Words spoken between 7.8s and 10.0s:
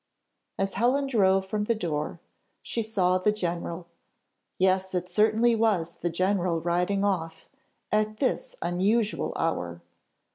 at this unusual hour!